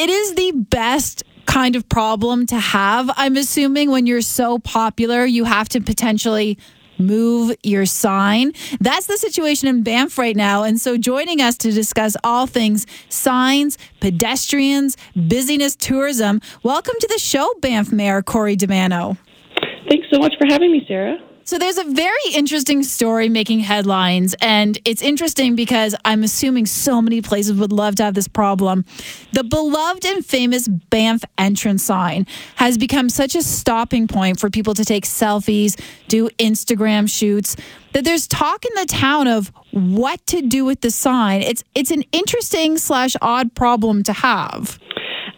[0.00, 3.10] it is the best kind of problem to have.
[3.16, 6.56] I'm assuming when you're so popular, you have to potentially
[6.96, 8.52] move your sign.
[8.80, 10.62] That's the situation in Banff right now.
[10.62, 17.18] And so joining us to discuss all things signs, pedestrians, busyness, tourism, welcome to the
[17.18, 19.18] show, Banff Mayor Corrie DiManno.
[19.90, 21.18] Thanks so much for having me, Sarah.
[21.50, 27.02] So there's a very interesting story making headlines, and it's interesting because I'm assuming so
[27.02, 28.84] many places would love to have this problem.
[29.32, 34.74] The beloved and famous Banff entrance sign has become such a stopping point for people
[34.74, 37.56] to take selfies, do Instagram shoots,
[37.94, 41.42] that there's talk in the town of what to do with the sign.
[41.42, 44.78] It's it's an interesting slash odd problem to have.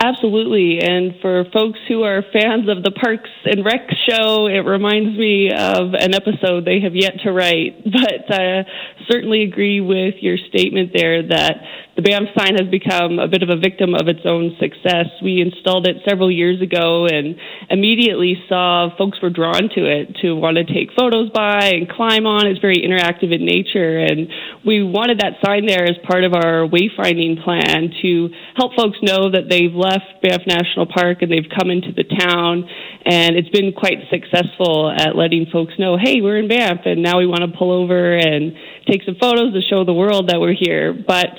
[0.00, 0.80] Absolutely.
[0.80, 5.50] And for folks who are fans of the Parks and Rec show, it reminds me
[5.50, 7.84] of an episode they have yet to write.
[7.98, 8.62] But I uh,
[9.10, 11.56] certainly agree with your statement there that
[11.98, 15.10] the Banff sign has become a bit of a victim of its own success.
[15.18, 17.34] We installed it several years ago and
[17.70, 22.22] immediately saw folks were drawn to it to want to take photos by and climb
[22.22, 22.46] on.
[22.46, 23.98] It's very interactive in nature.
[23.98, 24.30] And
[24.64, 29.34] we wanted that sign there as part of our wayfinding plan to help folks know
[29.34, 32.62] that they've left Banff National Park and they've come into the town.
[33.10, 37.18] And it's been quite successful at letting folks know, hey, we're in Banff and now
[37.18, 38.54] we want to pull over and
[38.86, 40.94] take some photos to show the world that we're here.
[40.94, 41.34] But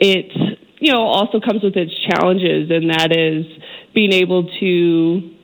[0.00, 0.32] it,
[0.80, 3.44] you know, also comes with its challenges, and that is
[3.94, 5.36] being able to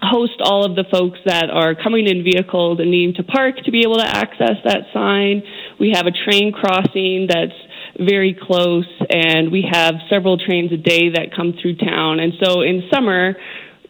[0.00, 3.72] host all of the folks that are coming in vehicles and needing to park to
[3.72, 5.42] be able to access that sign.
[5.80, 7.56] We have a train crossing that's
[7.98, 12.20] very close, and we have several trains a day that come through town.
[12.20, 13.34] And so in summer,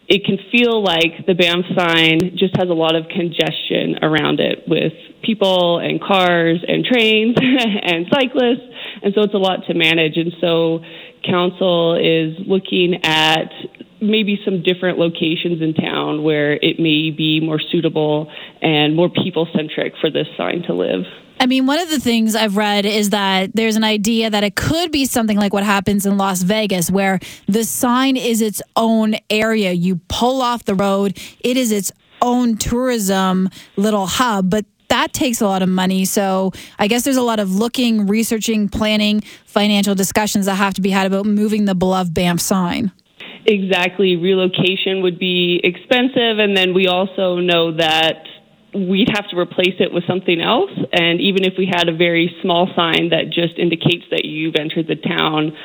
[0.08, 4.64] it can feel like the Banff sign just has a lot of congestion around it
[4.66, 4.94] with
[5.28, 7.36] people and cars and trains
[7.82, 8.64] and cyclists.
[9.02, 10.16] And so it's a lot to manage.
[10.16, 10.80] And so
[11.22, 13.52] council is looking at
[14.00, 19.46] maybe some different locations in town where it may be more suitable and more people
[19.54, 21.04] centric for this sign to live.
[21.40, 24.56] I mean, one of the things I've read is that there's an idea that it
[24.56, 29.14] could be something like what happens in Las Vegas, where the sign is its own
[29.30, 29.72] area.
[29.72, 31.92] You pull off the road, it is its
[32.22, 36.04] own tourism little hub, but that takes a lot of money.
[36.04, 40.80] So I guess there's a lot of looking, researching, planning, financial discussions that have to
[40.80, 42.92] be had about moving the beloved Banff sign.
[43.46, 44.16] Exactly.
[44.16, 46.38] Relocation would be expensive.
[46.38, 48.24] And then we also know that
[48.74, 50.70] we'd have to replace it with something else.
[50.92, 54.86] And even if we had a very small sign that just indicates that you've entered
[54.86, 55.56] the town,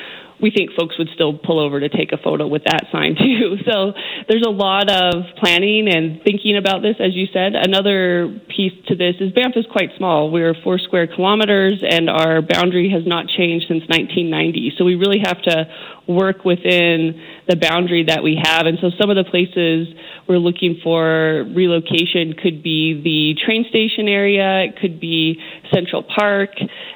[0.44, 3.56] we think folks would still pull over to take a photo with that sign too.
[3.66, 3.94] So
[4.28, 7.56] there's a lot of planning and thinking about this, as you said.
[7.56, 10.30] Another piece to this is Banff is quite small.
[10.30, 14.74] We're four square kilometers and our boundary has not changed since 1990.
[14.78, 15.66] So we really have to
[16.08, 18.66] work within the boundary that we have.
[18.66, 19.88] And so some of the places
[20.28, 25.40] we're looking for relocation could be the train station area, it could be
[25.74, 26.50] Central Park,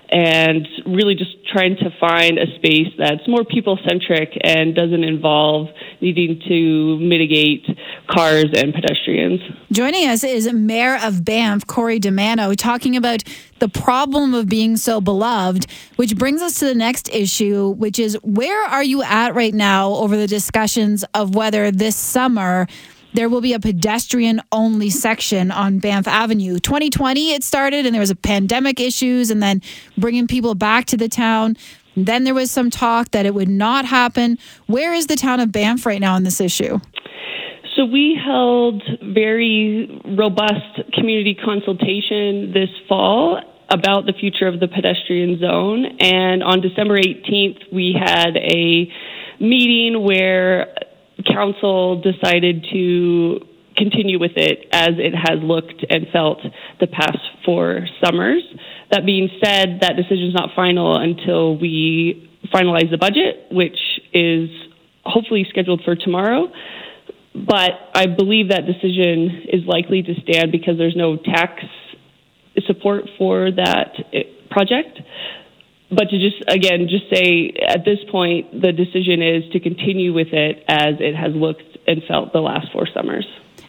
[0.09, 5.67] and really just trying to find a space that's more people centric and doesn't involve
[6.01, 7.65] needing to mitigate
[8.09, 9.41] cars and pedestrians.
[9.71, 13.23] Joining us is Mayor of Banff, Corrie DiManno, talking about
[13.59, 15.65] the problem of being so beloved,
[15.95, 19.93] which brings us to the next issue, which is where are you at right now
[19.93, 22.67] over the discussions of whether this summer
[23.13, 26.59] there will be a pedestrian only section on Banff Avenue.
[26.59, 29.61] 2020 it started and there was a pandemic issues and then
[29.97, 31.57] bringing people back to the town.
[31.97, 34.37] Then there was some talk that it would not happen.
[34.67, 36.79] Where is the town of Banff right now on this issue?
[37.75, 45.39] So we held very robust community consultation this fall about the future of the pedestrian
[45.39, 45.85] zone.
[45.99, 48.91] And on December 18th, we had a
[49.39, 50.73] meeting where
[51.25, 53.39] council decided to
[53.75, 56.39] continue with it as it has looked and felt
[56.79, 58.43] the past four summers.
[58.91, 63.77] That being said, that decision is not final until we finalize the budget, which
[64.13, 64.49] is
[65.03, 66.47] hopefully scheduled for tomorrow.
[67.33, 71.63] But I believe that decision is likely to stand because there's no tax
[72.65, 74.99] support for that eh, project.
[75.89, 80.29] But to just, again, just say at this point, the decision is to continue with
[80.33, 83.25] it as it has looked and felt the last four summers.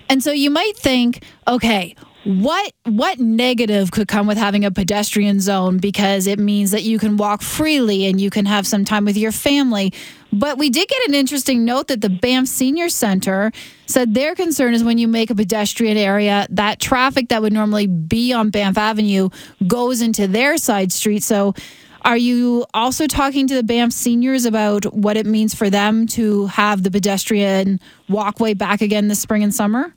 [0.09, 5.41] And so you might think, okay, what what negative could come with having a pedestrian
[5.41, 9.05] zone because it means that you can walk freely and you can have some time
[9.05, 9.93] with your family.
[10.33, 13.51] But we did get an interesting note that the Banff Senior Center
[13.87, 17.87] said their concern is when you make a pedestrian area, that traffic that would normally
[17.87, 19.31] be on Banff Avenue
[19.67, 21.23] goes into their side street.
[21.23, 21.55] So
[22.03, 26.47] Are you also talking to the Banff seniors about what it means for them to
[26.47, 29.93] have the pedestrian walkway back again this spring and summer?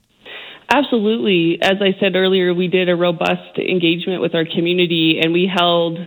[0.74, 1.62] Absolutely.
[1.62, 5.98] As I said earlier, we did a robust engagement with our community and we held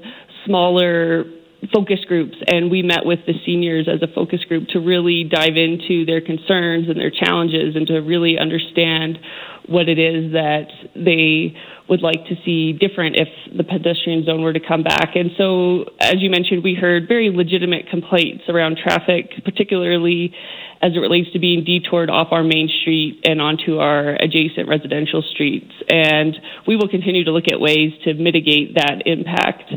[0.47, 1.25] smaller
[1.73, 5.57] focus groups and we met with the seniors as a focus group to really dive
[5.57, 9.19] into their concerns and their challenges and to really understand
[9.67, 11.57] what it is that they
[11.89, 15.17] would like to see different if the pedestrian zone were to come back.
[15.17, 20.35] And so, as you mentioned, we heard very legitimate complaints around traffic, particularly
[20.81, 25.23] as it relates to being detoured off our main street and onto our adjacent residential
[25.23, 25.73] streets.
[25.89, 29.73] And we will continue to look at ways to mitigate that impact.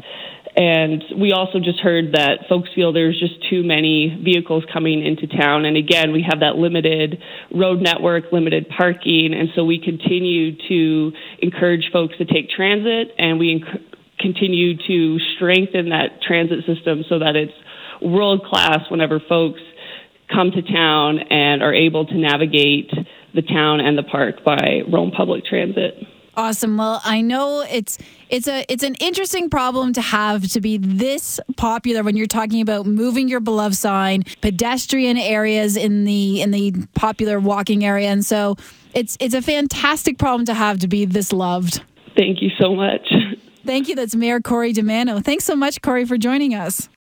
[0.57, 5.27] And we also just heard that folks feel there's just too many vehicles coming into
[5.27, 5.65] town.
[5.65, 7.21] And again, we have that limited
[7.53, 9.35] road network, limited parking.
[9.35, 13.63] And so we continue to encourage folks to take transit and we
[14.19, 17.53] continue to strengthen that transit system so that it's
[18.01, 19.61] world class whenever folks
[20.33, 22.91] come to town and are able to navigate
[23.35, 25.93] the town and the park by Roam Public Transit.
[26.37, 26.77] Awesome.
[26.77, 27.97] Well, I know it's
[28.29, 32.61] it's a it's an interesting problem to have to be this popular when you're talking
[32.61, 38.23] about moving your beloved sign, pedestrian areas in the in the popular walking area, and
[38.23, 38.55] so
[38.93, 41.81] it's it's a fantastic problem to have to be this loved.
[42.15, 43.11] Thank you so much.
[43.65, 43.95] Thank you.
[43.95, 45.23] That's Mayor Corrie DiManno.
[45.23, 46.87] Thanks so much, Corrie, for joining us.